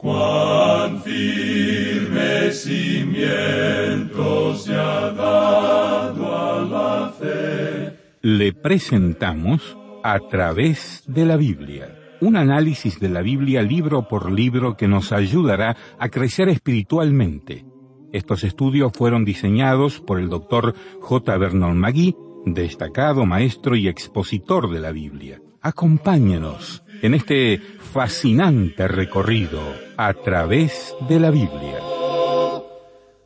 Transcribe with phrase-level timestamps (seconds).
[0.00, 7.98] Cuán firme cimiento se dado a la fe.
[8.22, 11.98] Le presentamos a través de la Biblia.
[12.22, 17.66] Un análisis de la Biblia libro por libro que nos ayudará a crecer espiritualmente.
[18.10, 21.36] Estos estudios fueron diseñados por el doctor J.
[21.36, 25.42] Vernon Magui, destacado maestro y expositor de la Biblia.
[25.60, 29.60] Acompáñenos en este fascinante recorrido
[29.96, 31.78] a través de la Biblia.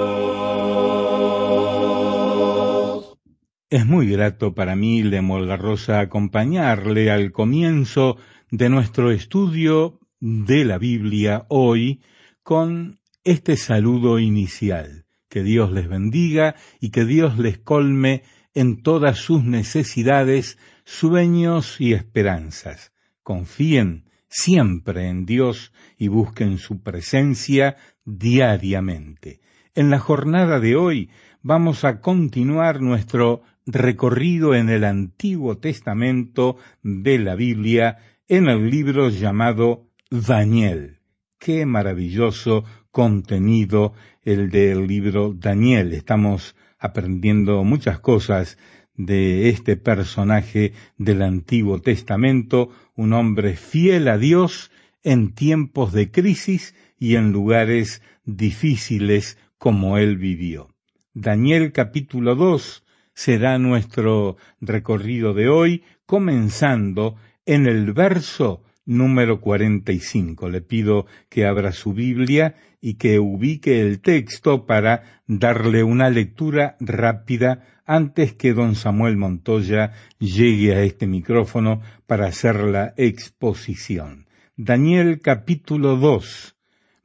[3.69, 8.17] Es muy grato para mí, Lemolga Rosa, acompañarle al comienzo
[8.51, 12.01] de nuestro estudio de la Biblia hoy
[12.43, 15.05] con este saludo inicial.
[15.29, 18.23] Que Dios les bendiga y que Dios les colme
[18.53, 22.91] en todas sus necesidades, sueños y esperanzas.
[23.23, 29.41] Confíen siempre en Dios y busquen su presencia diariamente.
[29.75, 31.09] En la jornada de hoy
[31.41, 39.09] vamos a continuar nuestro recorrido en el Antiguo Testamento de la Biblia en el libro
[39.09, 40.99] llamado Daniel.
[41.37, 45.93] Qué maravilloso contenido el del libro Daniel.
[45.93, 48.57] Estamos aprendiendo muchas cosas
[48.95, 54.71] de este personaje del Antiguo Testamento, un hombre fiel a Dios
[55.03, 60.69] en tiempos de crisis y en lugares difíciles como él vivió.
[61.13, 67.15] Daniel capítulo 2 será nuestro recorrido de hoy, comenzando
[67.45, 70.49] en el verso número 45.
[70.49, 76.75] Le pido que abra su Biblia y que ubique el texto para darle una lectura
[76.79, 84.27] rápida antes que don Samuel Montoya llegue a este micrófono para hacer la exposición.
[84.57, 86.55] Daniel capítulo 2,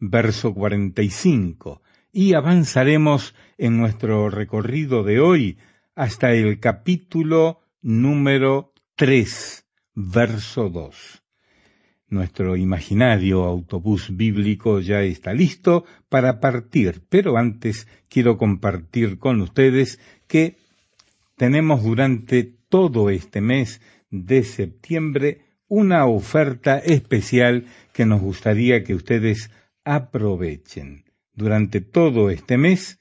[0.00, 5.58] verso 45, y avanzaremos en nuestro recorrido de hoy
[5.94, 9.64] hasta el capítulo número 3,
[9.94, 11.25] verso 2.
[12.08, 19.98] Nuestro imaginario autobús bíblico ya está listo para partir, pero antes quiero compartir con ustedes
[20.28, 20.56] que
[21.36, 23.80] tenemos durante todo este mes
[24.10, 29.50] de septiembre una oferta especial que nos gustaría que ustedes
[29.84, 31.04] aprovechen.
[31.34, 33.00] Durante todo este mes,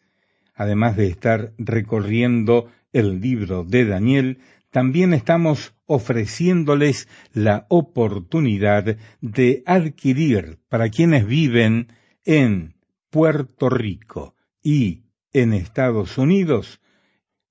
[0.56, 4.40] además de estar recorriendo el libro de Daniel,
[4.76, 11.94] también estamos ofreciéndoles la oportunidad de adquirir para quienes viven
[12.26, 12.76] en
[13.10, 16.82] Puerto Rico y en Estados Unidos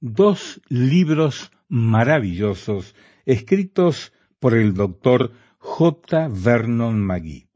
[0.01, 6.29] dos libros maravillosos escritos por el doctor J.
[6.31, 7.49] Vernon McGee.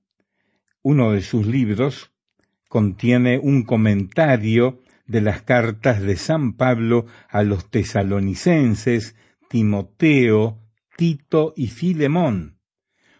[0.80, 2.10] Uno de sus libros
[2.70, 9.14] contiene un comentario de las cartas de San Pablo a los tesalonicenses
[9.48, 10.60] Timoteo,
[10.96, 12.58] Tito y Filemón.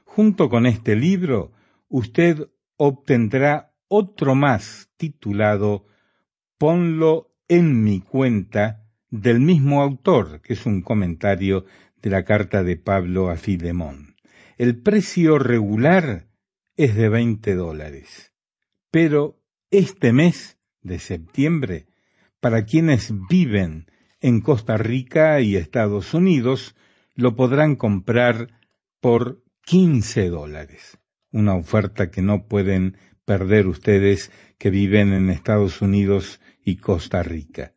[0.04, 1.52] Junto con este libro,
[1.88, 5.86] usted obtendrá otro más titulado
[6.58, 11.64] Ponlo en mi cuenta del mismo autor, que es un comentario
[12.02, 14.16] de la carta de Pablo a Filemón.
[14.58, 16.28] El precio regular
[16.76, 18.32] es de 20 dólares,
[18.90, 19.40] pero
[19.70, 21.86] este mes de septiembre,
[22.40, 23.86] para quienes viven
[24.20, 26.74] en Costa Rica y Estados Unidos
[27.14, 28.48] lo podrán comprar
[29.00, 30.98] por 15 dólares.
[31.30, 37.74] Una oferta que no pueden perder ustedes que viven en Estados Unidos y Costa Rica.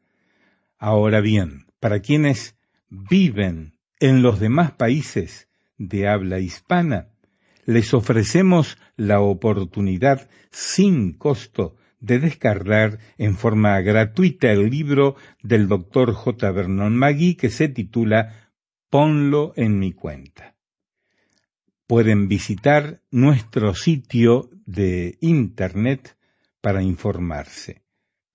[0.78, 2.56] Ahora bien, para quienes
[2.90, 5.48] viven en los demás países
[5.78, 7.10] de habla hispana,
[7.66, 16.12] les ofrecemos la oportunidad sin costo de descargar en forma gratuita el libro del doctor
[16.14, 16.52] J.
[16.52, 18.52] Vernon Magui que se titula
[18.90, 20.58] Ponlo en mi cuenta.
[21.88, 26.18] Pueden visitar nuestro sitio de internet
[26.60, 27.86] para informarse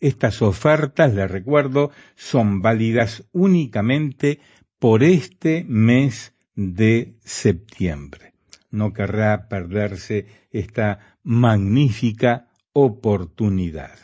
[0.00, 4.40] Estas ofertas, les recuerdo, son válidas únicamente
[4.78, 8.32] por este mes de septiembre.
[8.70, 13.98] No querrá perderse esta magnífica oportunidad.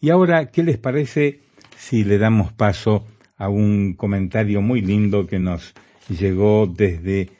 [0.00, 1.40] Y ahora, ¿qué les parece
[1.78, 3.06] si le damos paso
[3.42, 5.74] a un comentario muy lindo que nos
[6.08, 7.30] llegó desde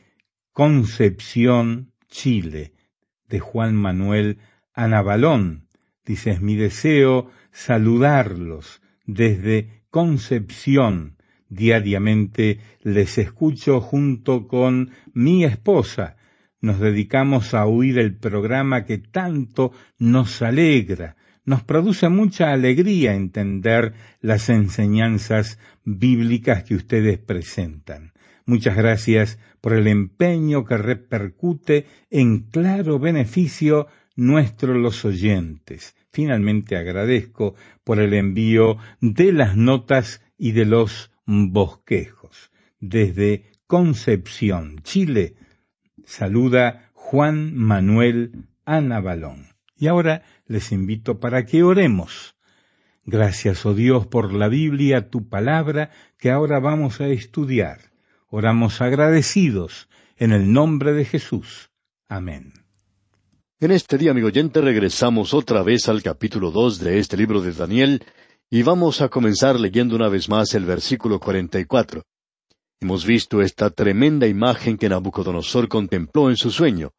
[0.52, 2.72] Concepción, Chile,
[3.28, 4.38] de Juan Manuel
[4.75, 5.69] Anabalón.
[6.04, 11.19] Dice, mi deseo saludarlos desde Concepción.
[11.49, 16.16] Diariamente les escucho junto con mi esposa,
[16.60, 19.70] nos dedicamos a oír el programa que tanto
[20.00, 21.14] nos alegra,
[21.44, 28.12] nos produce mucha alegría entender las enseñanzas bíblicas que ustedes presentan.
[28.47, 33.87] Muchas gracias por el empeño que repercute en claro beneficio
[34.17, 35.97] nuestro los oyentes.
[36.12, 37.55] Finalmente agradezco
[37.85, 42.50] por el envío de las notas y de los bosquejos.
[42.81, 45.37] Desde Concepción, Chile,
[46.05, 49.51] saluda Juan Manuel Anabalón.
[49.82, 52.37] Y ahora les invito para que oremos.
[53.05, 55.90] Gracias, oh Dios, por la Biblia, tu palabra,
[56.20, 57.90] que ahora vamos a estudiar.
[58.29, 61.70] Oramos agradecidos en el nombre de Jesús.
[62.08, 62.52] Amén.
[63.58, 67.50] En este día, amigo oyente, regresamos otra vez al capítulo dos de este libro de
[67.50, 68.05] Daniel
[68.49, 72.05] y vamos a comenzar leyendo una vez más el versículo cuarenta y cuatro.
[72.81, 76.93] Hemos visto esta tremenda imagen que Nabucodonosor contempló en su sueño,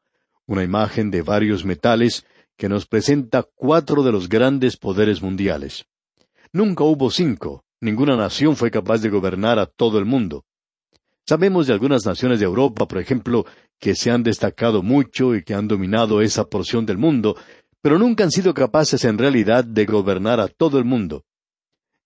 [0.48, 2.26] una imagen de varios metales
[2.58, 5.86] que nos presenta cuatro de los grandes poderes mundiales.
[6.52, 10.46] Nunca hubo cinco, ninguna nación fue capaz de gobernar a todo el mundo.
[11.26, 13.46] Sabemos de algunas naciones de Europa, por ejemplo,
[13.80, 17.36] que se han destacado mucho y que han dominado esa porción del mundo,
[17.82, 21.26] pero nunca han sido capaces en realidad de gobernar a todo el mundo.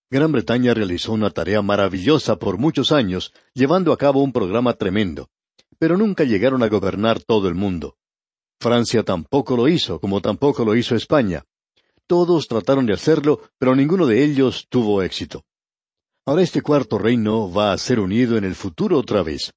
[0.09, 5.29] Gran Bretaña realizó una tarea maravillosa por muchos años, llevando a cabo un programa tremendo,
[5.77, 7.97] pero nunca llegaron a gobernar todo el mundo.
[8.59, 11.44] Francia tampoco lo hizo, como tampoco lo hizo España.
[12.07, 15.44] Todos trataron de hacerlo, pero ninguno de ellos tuvo éxito.
[16.25, 19.54] Ahora este cuarto reino va a ser unido en el futuro otra vez.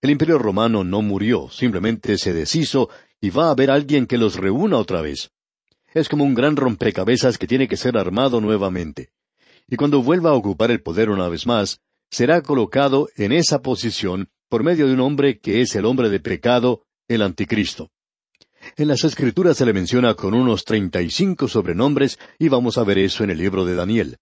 [0.00, 2.88] El imperio romano no murió, simplemente se deshizo
[3.20, 5.30] y va a haber alguien que los reúna otra vez.
[5.92, 9.10] Es como un gran rompecabezas que tiene que ser armado nuevamente
[9.68, 11.80] y cuando vuelva a ocupar el poder una vez más,
[12.10, 16.20] será colocado en esa posición por medio de un hombre que es el hombre de
[16.20, 17.90] pecado, el anticristo.
[18.76, 22.84] En las escrituras se le menciona con unos treinta y cinco sobrenombres y vamos a
[22.84, 24.16] ver eso en el libro de Daniel.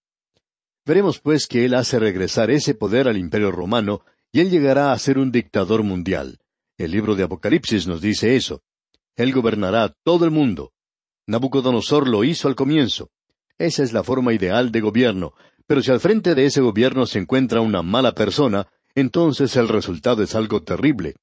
[0.85, 4.01] Veremos pues que él hace regresar ese poder al imperio romano
[4.31, 6.39] y él llegará a ser un dictador mundial.
[6.77, 8.61] El libro de Apocalipsis nos dice eso.
[9.15, 10.71] Él gobernará todo el mundo.
[11.25, 13.09] Nabucodonosor lo hizo al comienzo.
[13.57, 15.33] Esa es la forma ideal de gobierno,
[15.65, 20.23] pero si al frente de ese gobierno se encuentra una mala persona, entonces el resultado
[20.23, 21.15] es algo terrible.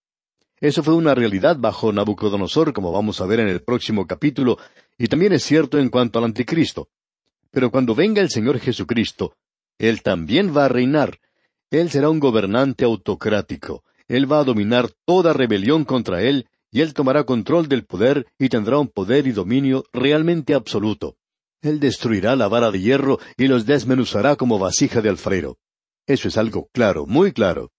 [0.60, 4.58] Eso fue una realidad bajo Nabucodonosor, como vamos a ver en el próximo capítulo,
[4.96, 6.88] y también es cierto en cuanto al anticristo.
[7.50, 9.34] Pero cuando venga el Señor Jesucristo,
[9.78, 11.18] Él también va a reinar.
[11.70, 13.84] Él será un gobernante autocrático.
[14.06, 18.48] Él va a dominar toda rebelión contra Él, y Él tomará control del poder y
[18.48, 21.16] tendrá un poder y dominio realmente absoluto.
[21.62, 25.56] Él destruirá la vara de hierro y los desmenuzará como vasija de alfarero.
[26.06, 27.70] Eso es algo claro, muy claro.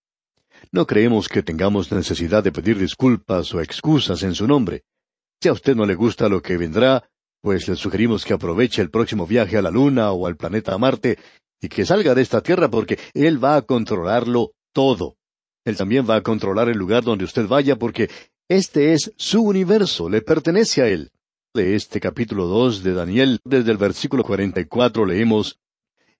[0.72, 4.84] No creemos que tengamos necesidad de pedir disculpas o excusas en su nombre.
[5.42, 7.08] Si a usted no le gusta lo que vendrá,
[7.42, 11.18] pues le sugerimos que aproveche el próximo viaje a la Luna o al planeta Marte
[11.62, 15.18] y que salga de esta Tierra porque Él va a controlarlo todo.
[15.66, 18.10] Él también va a controlar el lugar donde usted vaya porque
[18.50, 21.12] este es su universo, le pertenece a Él
[21.56, 25.58] de este capítulo dos de Daniel, desde el versículo cuarenta y cuatro leemos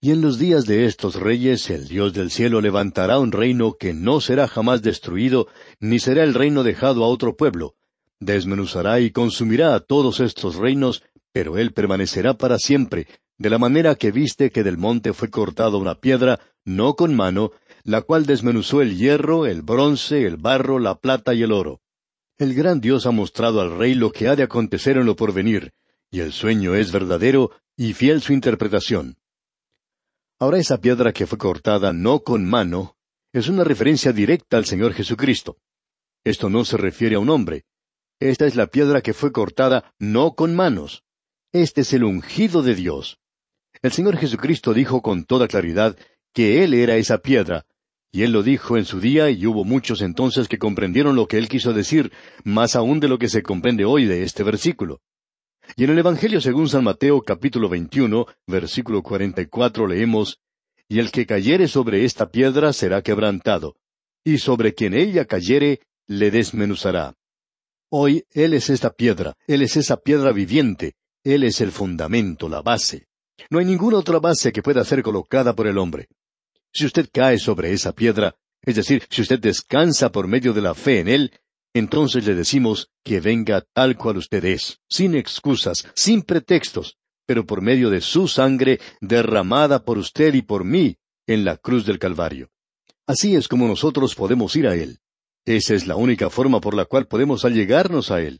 [0.02, 3.94] Y en los días de estos reyes el Dios del cielo levantará un reino que
[3.94, 5.48] no será jamás destruido,
[5.80, 7.76] ni será el reino dejado a otro pueblo.
[8.20, 13.96] Desmenuzará y consumirá a todos estos reinos, pero él permanecerá para siempre, de la manera
[13.96, 17.52] que viste que del monte fue cortada una piedra, no con mano,
[17.84, 21.82] la cual desmenuzó el hierro, el bronce, el barro, la plata y el oro.
[22.38, 25.72] El gran Dios ha mostrado al rey lo que ha de acontecer en lo porvenir,
[26.12, 29.18] y el sueño es verdadero y fiel su interpretación.
[30.38, 32.98] Ahora esa piedra que fue cortada no con mano
[33.32, 35.58] es una referencia directa al Señor Jesucristo.
[36.26, 37.64] Esto no se refiere a un hombre.
[38.20, 41.04] Esta es la piedra que fue cortada no con manos.
[41.54, 43.18] Este es el ungido de Dios.
[43.82, 45.98] El Señor Jesucristo dijo con toda claridad
[46.34, 47.66] que Él era esa piedra,
[48.12, 51.38] y Él lo dijo en su día y hubo muchos entonces que comprendieron lo que
[51.38, 52.12] Él quiso decir,
[52.44, 55.02] más aún de lo que se comprende hoy de este versículo.
[55.76, 60.40] Y en el Evangelio según San Mateo capítulo 21, versículo 44 leemos,
[60.88, 63.76] Y el que cayere sobre esta piedra será quebrantado,
[64.24, 67.16] y sobre quien ella cayere le desmenuzará.
[67.90, 72.62] Hoy Él es esta piedra, Él es esa piedra viviente, Él es el fundamento, la
[72.62, 73.08] base.
[73.50, 76.08] No hay ninguna otra base que pueda ser colocada por el hombre.
[76.74, 80.74] Si usted cae sobre esa piedra, es decir, si usted descansa por medio de la
[80.74, 81.32] fe en Él,
[81.76, 87.62] entonces le decimos que venga tal cual usted es, sin excusas, sin pretextos, pero por
[87.62, 90.96] medio de su sangre derramada por usted y por mí
[91.28, 92.50] en la cruz del Calvario.
[93.06, 95.00] Así es como nosotros podemos ir a Él.
[95.44, 98.40] Esa es la única forma por la cual podemos allegarnos a Él.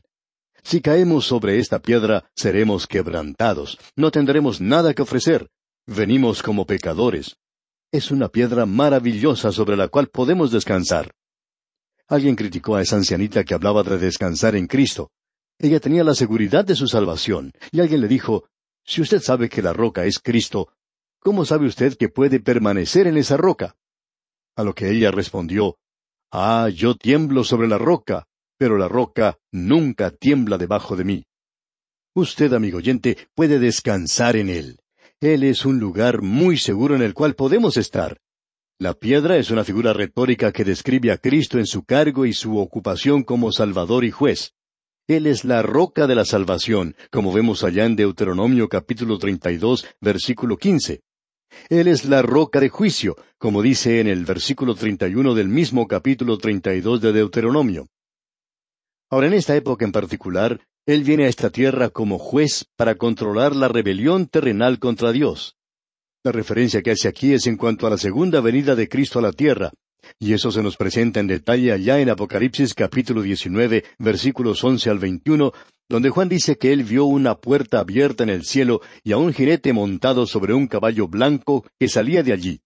[0.62, 5.50] Si caemos sobre esta piedra, seremos quebrantados, no tendremos nada que ofrecer.
[5.86, 7.36] Venimos como pecadores.
[7.92, 11.12] Es una piedra maravillosa sobre la cual podemos descansar.
[12.08, 15.10] Alguien criticó a esa ancianita que hablaba de descansar en Cristo.
[15.58, 18.48] Ella tenía la seguridad de su salvación, y alguien le dijo,
[18.84, 20.68] Si usted sabe que la roca es Cristo,
[21.18, 23.76] ¿cómo sabe usted que puede permanecer en esa roca?
[24.54, 25.78] A lo que ella respondió,
[26.30, 28.26] Ah, yo tiemblo sobre la roca,
[28.58, 31.24] pero la roca nunca tiembla debajo de mí.
[32.14, 34.78] Usted, amigo oyente, puede descansar en él.
[35.20, 38.18] Él es un lugar muy seguro en el cual podemos estar.
[38.78, 42.58] La piedra es una figura retórica que describe a Cristo en su cargo y su
[42.58, 44.52] ocupación como Salvador y juez.
[45.08, 50.58] Él es la roca de la salvación, como vemos allá en Deuteronomio capítulo 32, versículo
[50.58, 51.00] 15.
[51.70, 56.36] Él es la roca de juicio, como dice en el versículo 31 del mismo capítulo
[56.36, 57.88] 32 de Deuteronomio.
[59.08, 63.56] Ahora, en esta época en particular, Él viene a esta tierra como juez para controlar
[63.56, 65.55] la rebelión terrenal contra Dios.
[66.26, 69.22] La referencia que hace aquí es en cuanto a la segunda venida de Cristo a
[69.22, 69.70] la tierra,
[70.18, 74.98] y eso se nos presenta en detalle allá en Apocalipsis capítulo 19, versículos 11 al
[74.98, 75.52] 21,
[75.88, 79.32] donde Juan dice que él vio una puerta abierta en el cielo y a un
[79.32, 82.60] jinete montado sobre un caballo blanco que salía de allí.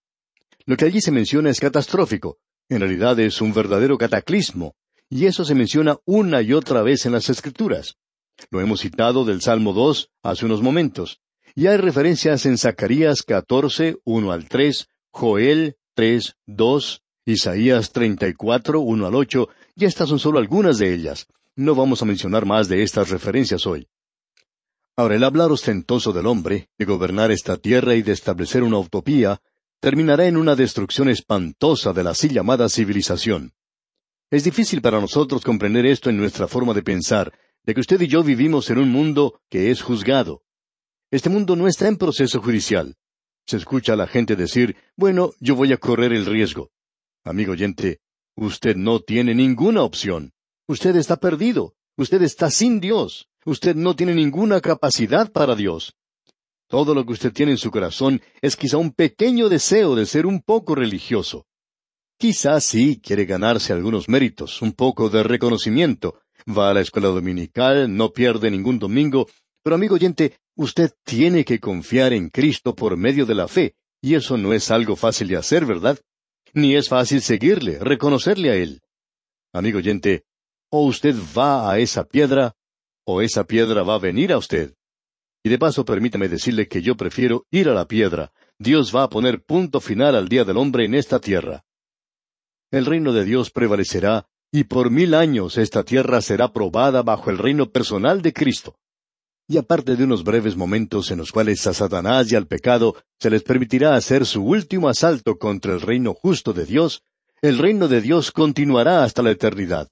[0.65, 4.73] Lo que allí se menciona es catastrófico, en realidad es un verdadero cataclismo,
[5.07, 7.97] y eso se menciona una y otra vez en las Escrituras.
[8.49, 11.21] Lo hemos citado del Salmo 2 hace unos momentos.
[11.55, 19.05] Y hay referencias en Zacarías 14, 1 al 3, Joel 3, 2, Isaías 34, 1
[19.05, 21.27] al 8, y estas son solo algunas de ellas.
[21.55, 23.87] No vamos a mencionar más de estas referencias hoy.
[24.95, 29.41] Ahora, el hablar ostentoso del hombre, de gobernar esta tierra y de establecer una utopía,
[29.81, 33.53] terminará en una destrucción espantosa de la así llamada civilización.
[34.29, 38.07] Es difícil para nosotros comprender esto en nuestra forma de pensar, de que usted y
[38.07, 40.43] yo vivimos en un mundo que es juzgado.
[41.11, 42.95] Este mundo no está en proceso judicial.
[43.45, 46.71] Se escucha a la gente decir, bueno, yo voy a correr el riesgo.
[47.25, 47.99] Amigo oyente,
[48.35, 50.31] usted no tiene ninguna opción.
[50.67, 51.75] Usted está perdido.
[51.97, 53.27] Usted está sin Dios.
[53.45, 55.93] Usted no tiene ninguna capacidad para Dios.
[56.67, 60.25] Todo lo que usted tiene en su corazón es quizá un pequeño deseo de ser
[60.25, 61.45] un poco religioso.
[62.17, 66.21] Quizá sí quiere ganarse algunos méritos, un poco de reconocimiento.
[66.47, 69.27] Va a la escuela dominical, no pierde ningún domingo,
[69.63, 74.15] pero amigo oyente, usted tiene que confiar en Cristo por medio de la fe, y
[74.15, 75.99] eso no es algo fácil de hacer, ¿verdad?
[76.53, 78.81] Ni es fácil seguirle, reconocerle a Él.
[79.53, 80.23] Amigo oyente,
[80.71, 82.55] o usted va a esa piedra,
[83.05, 84.73] o esa piedra va a venir a usted.
[85.43, 88.31] Y de paso permítame decirle que yo prefiero ir a la piedra.
[88.59, 91.63] Dios va a poner punto final al día del hombre en esta tierra.
[92.71, 97.37] El reino de Dios prevalecerá, y por mil años esta tierra será probada bajo el
[97.37, 98.77] reino personal de Cristo.
[99.51, 103.29] Y aparte de unos breves momentos en los cuales a Satanás y al pecado se
[103.29, 107.03] les permitirá hacer su último asalto contra el reino justo de Dios,
[107.41, 109.89] el reino de Dios continuará hasta la eternidad.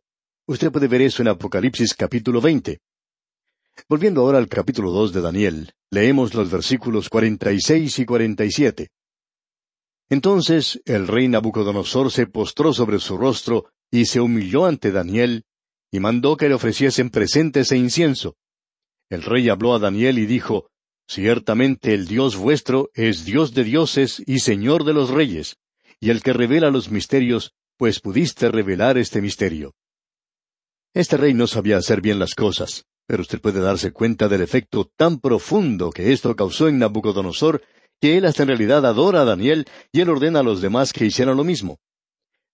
[0.47, 2.79] Usted puede ver eso en Apocalipsis capítulo 20.
[3.89, 8.87] Volviendo ahora al capítulo 2 de Daniel, leemos los versículos 46 y 47.
[10.09, 15.43] Entonces el rey Nabucodonosor se postró sobre su rostro y se humilló ante Daniel,
[15.91, 18.37] y mandó que le ofreciesen presentes e incienso.
[19.09, 20.69] El rey habló a Daniel y dijo,
[21.07, 25.57] Ciertamente el Dios vuestro es Dios de dioses y Señor de los reyes,
[25.99, 29.73] y el que revela los misterios, pues pudiste revelar este misterio.
[30.93, 34.91] Este rey no sabía hacer bien las cosas, pero usted puede darse cuenta del efecto
[34.95, 37.63] tan profundo que esto causó en Nabucodonosor,
[37.99, 41.05] que él hasta en realidad adora a Daniel y él ordena a los demás que
[41.05, 41.79] hicieran lo mismo.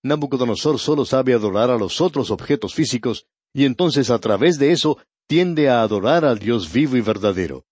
[0.04, 4.98] Nabucodonosor solo sabe adorar a los otros objetos físicos, y entonces a través de eso
[5.28, 7.66] tiende a adorar al Dios vivo y verdadero.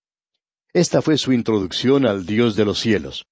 [0.74, 3.26] Esta fue su introducción al Dios de los cielos.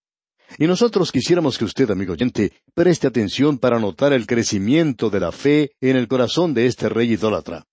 [0.57, 5.31] Y nosotros quisiéramos que usted, amigo oyente, preste atención para notar el crecimiento de la
[5.31, 7.65] fe en el corazón de este rey idólatra.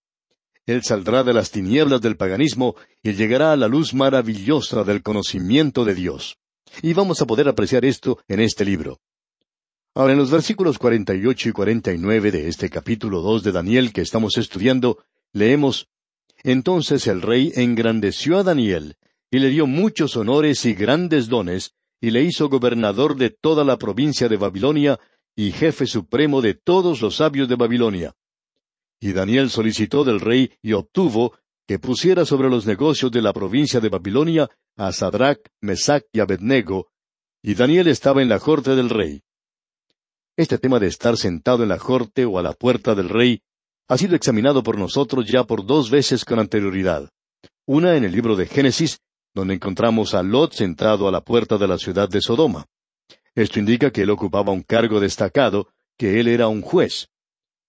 [0.65, 5.85] Él saldrá de las tinieblas del paganismo y llegará a la luz maravillosa del conocimiento
[5.85, 6.37] de Dios.
[6.83, 9.01] Y vamos a poder apreciar esto en este libro.
[9.95, 14.37] Ahora, en los versículos 48 y 49 de este capítulo 2 de Daniel que estamos
[14.37, 14.99] estudiando,
[15.33, 15.89] leemos,
[16.43, 18.97] Entonces el rey engrandeció a Daniel,
[19.31, 23.77] y le dio muchos honores y grandes dones, y le hizo gobernador de toda la
[23.77, 24.99] provincia de Babilonia,
[25.37, 28.15] y jefe supremo de todos los sabios de Babilonia.
[29.01, 33.79] Y Daniel solicitó del rey y obtuvo que pusiera sobre los negocios de la provincia
[33.79, 36.89] de Babilonia a Sadrach, Mesach y Abednego,
[37.43, 39.23] y Daniel estaba en la corte del rey.
[40.37, 43.43] Este tema de estar sentado en la corte o a la puerta del rey
[43.89, 47.09] ha sido examinado por nosotros ya por dos veces con anterioridad.
[47.67, 48.99] Una en el libro de Génesis
[49.35, 52.67] donde encontramos a Lot sentado a la puerta de la ciudad de Sodoma.
[53.35, 57.09] Esto indica que él ocupaba un cargo destacado, que él era un juez.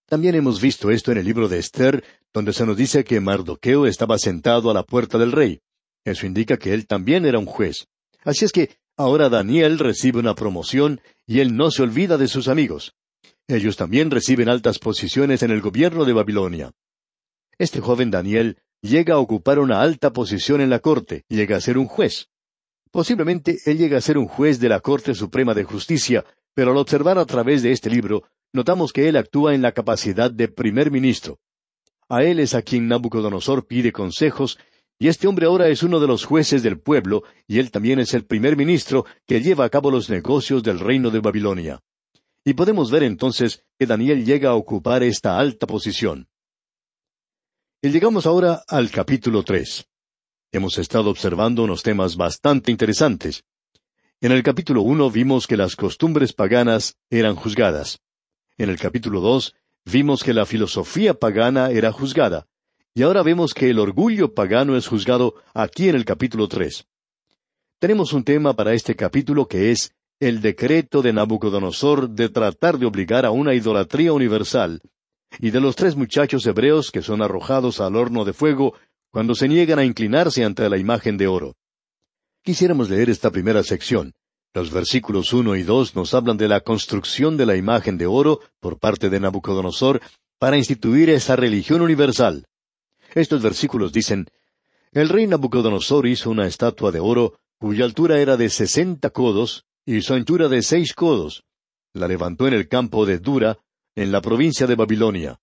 [0.07, 3.85] También hemos visto esto en el libro de Esther, donde se nos dice que Mardoqueo
[3.85, 5.61] estaba sentado a la puerta del rey.
[6.03, 7.85] Eso indica que él también era un juez.
[8.23, 12.47] Así es que ahora Daniel recibe una promoción y él no se olvida de sus
[12.47, 12.95] amigos.
[13.49, 16.71] Ellos también reciben altas posiciones en el gobierno de Babilonia.
[17.57, 21.79] Este joven Daniel llega a ocupar una alta posición en la corte, llega a ser
[21.79, 22.27] un juez.
[22.91, 26.77] Posiblemente él llega a ser un juez de la Corte Suprema de Justicia, pero al
[26.77, 28.21] observar a través de este libro,
[28.53, 31.39] notamos que él actúa en la capacidad de primer ministro.
[32.07, 34.59] A él es a quien Nabucodonosor pide consejos,
[34.99, 38.13] y este hombre ahora es uno de los jueces del pueblo, y él también es
[38.13, 41.79] el primer ministro que lleva a cabo los negocios del reino de Babilonia.
[42.49, 46.27] Y podemos ver entonces que Daniel llega a ocupar esta alta posición.
[47.79, 49.85] Y llegamos ahora al capítulo tres.
[50.51, 53.43] Hemos estado observando unos temas bastante interesantes.
[54.19, 57.99] En el capítulo uno vimos que las costumbres paganas eran juzgadas.
[58.57, 59.53] En el capítulo dos
[59.85, 62.47] vimos que la filosofía pagana era juzgada.
[62.95, 66.87] Y ahora vemos que el orgullo pagano es juzgado aquí en el capítulo tres.
[67.77, 72.85] Tenemos un tema para este capítulo que es el decreto de Nabucodonosor de tratar de
[72.85, 74.81] obligar a una idolatría universal
[75.39, 78.73] y de los tres muchachos hebreos que son arrojados al horno de fuego
[79.11, 81.55] cuando se niegan a inclinarse ante la imagen de oro.
[82.43, 84.13] Quisiéramos leer esta primera sección.
[84.53, 88.41] Los versículos uno y dos nos hablan de la construcción de la imagen de oro
[88.59, 90.01] por parte de Nabucodonosor
[90.37, 92.45] para instituir esa religión universal.
[93.13, 94.27] Estos versículos dicen,
[94.91, 100.03] El rey Nabucodonosor hizo una estatua de oro cuya altura era de sesenta codos y
[100.03, 101.45] su anchura de seis codos.
[101.95, 103.57] La levantó en el campo de Dura,
[103.95, 105.39] en la provincia de Babilonia.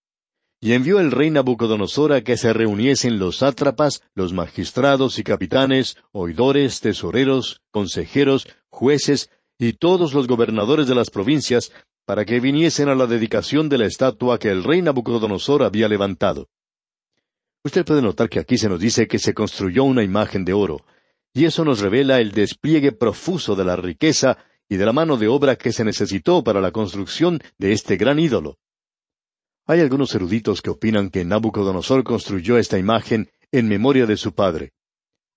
[0.60, 5.96] Y envió el rey Nabucodonosor a que se reuniesen los sátrapas, los magistrados y capitanes,
[6.12, 11.72] oidores, tesoreros, consejeros, jueces y todos los gobernadores de las provincias,
[12.04, 16.46] para que viniesen a la dedicación de la estatua que el rey Nabucodonosor había levantado.
[17.64, 20.84] Usted puede notar que aquí se nos dice que se construyó una imagen de oro,
[21.36, 24.38] y eso nos revela el despliegue profuso de la riqueza
[24.70, 28.18] y de la mano de obra que se necesitó para la construcción de este gran
[28.18, 28.56] ídolo.
[29.66, 34.72] Hay algunos eruditos que opinan que Nabucodonosor construyó esta imagen en memoria de su padre.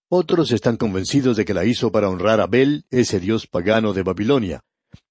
[0.07, 4.03] Otros están convencidos de que la hizo para honrar a Bel, ese dios pagano de
[4.03, 4.61] Babilonia,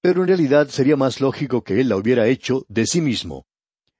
[0.00, 3.44] pero en realidad sería más lógico que él la hubiera hecho de sí mismo.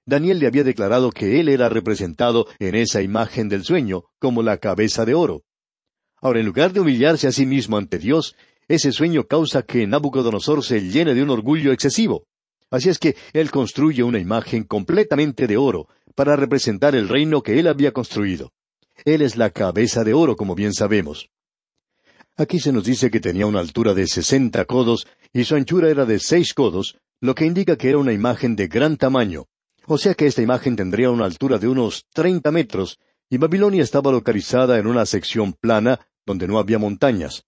[0.07, 4.57] Daniel le había declarado que él era representado en esa imagen del sueño como la
[4.57, 5.43] cabeza de oro.
[6.21, 8.35] Ahora, en lugar de humillarse a sí mismo ante Dios,
[8.67, 12.27] ese sueño causa que Nabucodonosor se llene de un orgullo excesivo.
[12.71, 17.59] Así es que él construye una imagen completamente de oro para representar el reino que
[17.59, 18.53] él había construido.
[19.05, 21.31] Él es la cabeza de oro, como bien sabemos.
[22.37, 26.05] Aquí se nos dice que tenía una altura de sesenta codos y su anchura era
[26.05, 29.47] de seis codos, lo que indica que era una imagen de gran tamaño.
[29.87, 32.99] O sea que esta imagen tendría una altura de unos treinta metros,
[33.31, 37.45] y Babilonia estaba localizada en una sección plana donde no había montañas.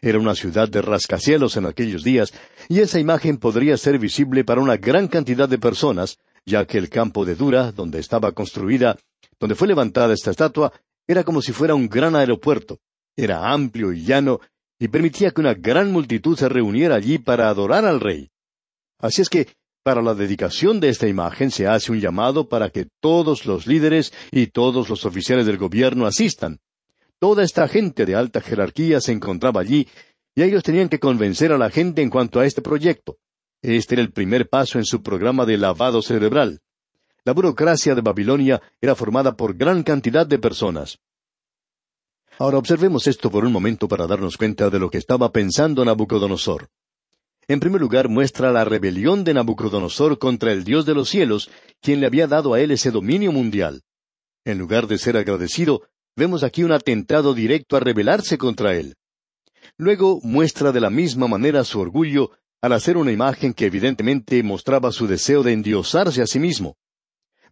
[0.00, 2.32] Era una ciudad de rascacielos en aquellos días,
[2.68, 6.88] y esa imagen podría ser visible para una gran cantidad de personas, ya que el
[6.88, 8.96] campo de Dura, donde estaba construida,
[9.38, 10.72] donde fue levantada esta estatua,
[11.06, 12.78] era como si fuera un gran aeropuerto.
[13.14, 14.40] Era amplio y llano
[14.78, 18.30] y permitía que una gran multitud se reuniera allí para adorar al rey.
[18.98, 19.48] Así es que,
[19.84, 24.12] para la dedicación de esta imagen se hace un llamado para que todos los líderes
[24.30, 26.60] y todos los oficiales del gobierno asistan.
[27.22, 29.86] Toda esta gente de alta jerarquía se encontraba allí
[30.34, 33.16] y ellos tenían que convencer a la gente en cuanto a este proyecto.
[33.62, 36.62] Este era el primer paso en su programa de lavado cerebral.
[37.24, 40.98] La burocracia de Babilonia era formada por gran cantidad de personas.
[42.40, 46.70] Ahora observemos esto por un momento para darnos cuenta de lo que estaba pensando Nabucodonosor.
[47.46, 52.00] En primer lugar, muestra la rebelión de Nabucodonosor contra el Dios de los cielos, quien
[52.00, 53.84] le había dado a él ese dominio mundial.
[54.44, 55.82] En lugar de ser agradecido,
[56.16, 58.94] vemos aquí un atentado directo a rebelarse contra él.
[59.76, 64.92] Luego muestra de la misma manera su orgullo al hacer una imagen que evidentemente mostraba
[64.92, 66.76] su deseo de endiosarse a sí mismo.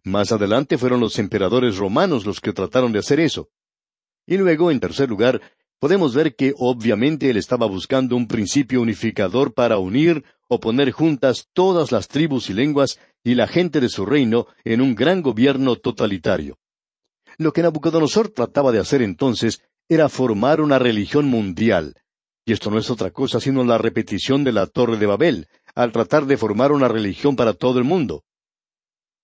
[0.03, 3.49] Más adelante fueron los emperadores romanos los que trataron de hacer eso.
[4.25, 5.41] Y luego, en tercer lugar,
[5.79, 11.47] podemos ver que obviamente él estaba buscando un principio unificador para unir o poner juntas
[11.53, 15.75] todas las tribus y lenguas y la gente de su reino en un gran gobierno
[15.75, 16.57] totalitario.
[17.41, 21.95] Lo que Nabucodonosor trataba de hacer entonces era formar una religión mundial,
[22.45, 25.91] y esto no es otra cosa sino la repetición de la Torre de Babel, al
[25.91, 28.23] tratar de formar una religión para todo el mundo.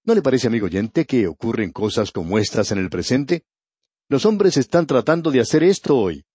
[0.03, 3.43] ¿No le parece, amigo oyente, que ocurren cosas como estas en el presente?
[4.09, 6.25] Los hombres están tratando de hacer esto hoy.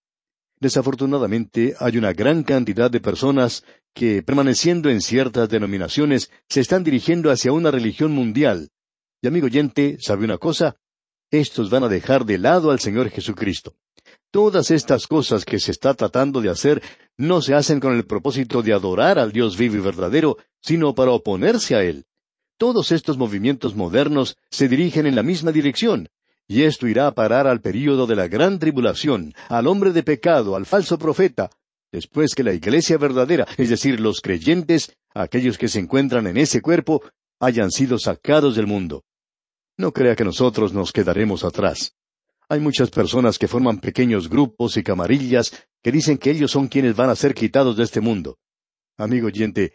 [0.61, 7.33] Desafortunadamente, hay una gran cantidad de personas que, permaneciendo en ciertas denominaciones, se están dirigiendo
[7.33, 8.69] hacia una religión mundial.
[9.21, 10.77] Y amigo oyente, ¿sabe una cosa?
[11.33, 13.75] Estos van a dejar de lado al Señor Jesucristo.
[14.31, 16.83] Todas estas cosas que se está tratando de hacer
[17.17, 21.13] no se hacen con el propósito de adorar al Dios vivo y verdadero, sino para
[21.13, 22.05] oponerse a Él.
[22.59, 26.11] Todos estos movimientos modernos se dirigen en la misma dirección,
[26.47, 30.55] y esto irá a parar al período de la gran tribulación, al hombre de pecado,
[30.55, 31.51] al falso profeta,
[31.91, 36.61] después que la iglesia verdadera, es decir, los creyentes, aquellos que se encuentran en ese
[36.61, 37.03] cuerpo,
[37.41, 39.03] hayan sido sacados del mundo.
[39.83, 41.97] No crea que nosotros nos quedaremos atrás.
[42.49, 46.95] Hay muchas personas que forman pequeños grupos y camarillas que dicen que ellos son quienes
[46.95, 48.39] van a ser quitados de este mundo.
[48.97, 49.73] Amigo oyente,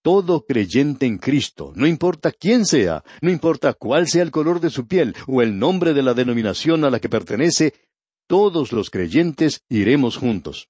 [0.00, 4.70] todo creyente en Cristo, no importa quién sea, no importa cuál sea el color de
[4.70, 7.74] su piel o el nombre de la denominación a la que pertenece,
[8.28, 10.68] todos los creyentes iremos juntos.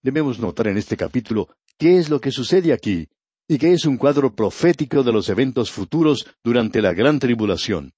[0.00, 3.06] Debemos notar en este capítulo qué es lo que sucede aquí,
[3.48, 7.92] y que es un cuadro profético de los eventos futuros durante la gran tribulación.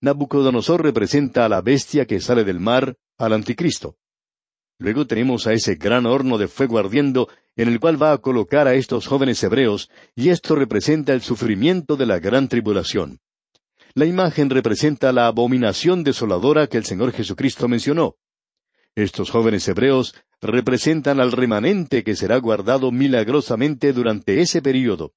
[0.00, 3.96] Nabucodonosor representa a la bestia que sale del mar, al anticristo.
[4.78, 8.68] Luego tenemos a ese gran horno de fuego ardiendo en el cual va a colocar
[8.68, 13.20] a estos jóvenes hebreos, y esto representa el sufrimiento de la gran tribulación.
[13.94, 18.16] La imagen representa la abominación desoladora que el Señor Jesucristo mencionó.
[18.96, 25.12] Estos jóvenes hebreos representan al remanente que será guardado milagrosamente durante ese período.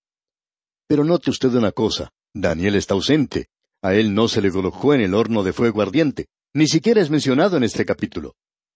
[0.86, 3.48] Pero note usted una cosa, Daniel está ausente.
[3.82, 6.28] A él no se le colocó en el horno de fuego ardiente.
[6.54, 8.36] Ni siquiera es mencionado en este capítulo.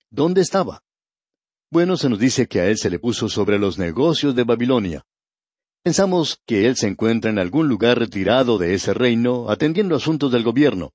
[0.10, 0.84] ¿Dónde estaba?
[1.70, 5.04] Bueno, se nos dice que a él se le puso sobre los negocios de Babilonia.
[5.84, 10.44] Pensamos que él se encuentra en algún lugar retirado de ese reino, atendiendo asuntos del
[10.44, 10.94] gobierno.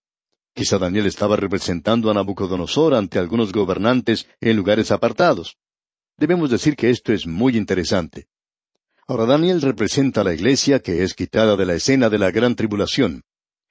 [0.58, 5.56] Quizá Daniel estaba representando a Nabucodonosor ante algunos gobernantes en lugares apartados.
[6.16, 8.26] Debemos decir que esto es muy interesante.
[9.06, 12.56] Ahora Daniel representa a la iglesia que es quitada de la escena de la gran
[12.56, 13.22] tribulación.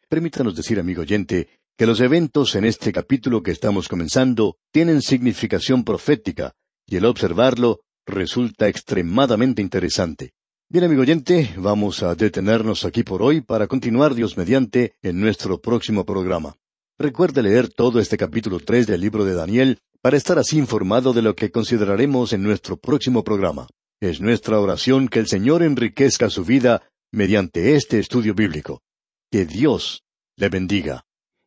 [0.08, 5.84] Permítanos decir, amigo oyente, que los eventos en este capítulo que estamos comenzando tienen significación
[5.84, 6.54] profética,
[6.86, 10.32] y el observarlo resulta extremadamente interesante.
[10.69, 15.60] Bien, amigo oyente, vamos a detenernos aquí por hoy para continuar Dios mediante en nuestro
[15.60, 16.56] próximo programa.
[16.99, 21.21] Recuerde leer todo este capítulo tres del libro de Daniel para estar así informado de
[21.21, 23.67] lo que consideraremos en nuestro próximo programa.
[24.01, 28.81] Es nuestra oración que el Señor enriquezca su vida mediante este estudio bíblico.
[29.31, 30.05] Que Dios
[30.38, 31.05] le bendiga.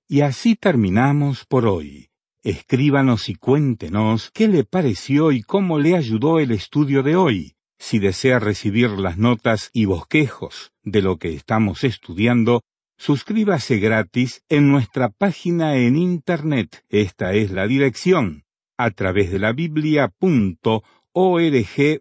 [0.08, 2.10] Y así terminamos por hoy.
[2.44, 7.56] Escríbanos y cuéntenos qué le pareció y cómo le ayudó el estudio de hoy.
[7.76, 12.62] Si desea recibir las notas y bosquejos de lo que estamos estudiando,
[13.00, 16.84] suscríbase gratis en nuestra página en Internet.
[16.90, 18.44] Esta es la dirección
[18.76, 20.12] a través de la biblia.org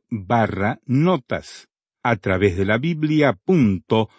[0.09, 1.69] barra notas.
[2.03, 4.09] A través de la biblia.org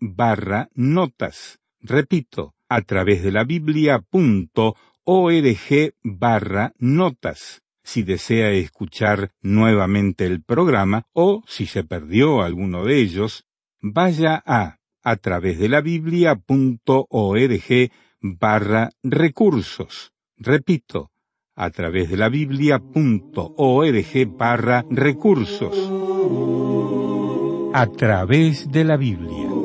[0.00, 1.60] barra notas.
[1.80, 4.74] Repito, a través de la biblia.org
[6.02, 7.62] barra notas.
[7.84, 13.44] Si desea escuchar nuevamente el programa o si se perdió alguno de ellos,
[13.80, 16.42] vaya a a través de la biblia.org
[18.20, 20.12] barra recursos.
[20.36, 21.10] Repito,
[21.54, 25.76] a través de la biblia.org barra recursos.
[27.74, 29.61] A través de la Biblia.